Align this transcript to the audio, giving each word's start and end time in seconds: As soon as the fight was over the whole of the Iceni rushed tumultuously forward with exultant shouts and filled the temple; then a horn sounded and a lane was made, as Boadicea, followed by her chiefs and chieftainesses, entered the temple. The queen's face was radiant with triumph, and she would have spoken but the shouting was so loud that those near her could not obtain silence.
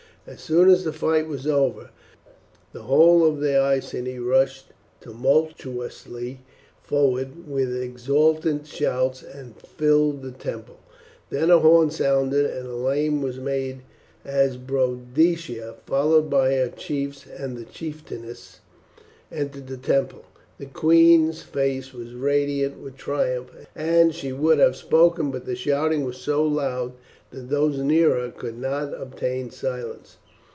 As 0.27 0.39
soon 0.39 0.69
as 0.69 0.83
the 0.83 0.93
fight 0.93 1.27
was 1.27 1.47
over 1.47 1.89
the 2.73 2.83
whole 2.83 3.25
of 3.25 3.39
the 3.39 3.59
Iceni 3.59 4.19
rushed 4.19 4.67
tumultuously 5.01 6.41
forward 6.79 7.49
with 7.49 7.75
exultant 7.75 8.67
shouts 8.67 9.23
and 9.23 9.57
filled 9.59 10.21
the 10.21 10.29
temple; 10.31 10.77
then 11.31 11.49
a 11.49 11.57
horn 11.57 11.89
sounded 11.89 12.45
and 12.45 12.67
a 12.67 12.75
lane 12.75 13.23
was 13.23 13.39
made, 13.39 13.81
as 14.23 14.57
Boadicea, 14.57 15.77
followed 15.87 16.29
by 16.29 16.53
her 16.53 16.69
chiefs 16.69 17.25
and 17.25 17.57
chieftainesses, 17.71 18.59
entered 19.31 19.65
the 19.65 19.75
temple. 19.75 20.23
The 20.59 20.67
queen's 20.67 21.41
face 21.41 21.91
was 21.93 22.13
radiant 22.13 22.79
with 22.79 22.95
triumph, 22.95 23.49
and 23.75 24.13
she 24.13 24.31
would 24.31 24.59
have 24.59 24.75
spoken 24.75 25.31
but 25.31 25.45
the 25.45 25.55
shouting 25.55 26.05
was 26.05 26.17
so 26.19 26.43
loud 26.43 26.93
that 27.31 27.49
those 27.49 27.79
near 27.79 28.13
her 28.13 28.29
could 28.29 28.59
not 28.59 28.93
obtain 28.93 29.49
silence. 29.49 30.17